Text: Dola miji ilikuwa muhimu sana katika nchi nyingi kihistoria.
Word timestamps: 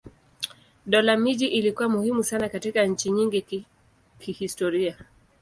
Dola 0.85 1.17
miji 1.17 1.47
ilikuwa 1.47 1.89
muhimu 1.89 2.23
sana 2.23 2.49
katika 2.49 2.85
nchi 2.85 3.11
nyingi 3.11 3.65
kihistoria. 4.19 4.97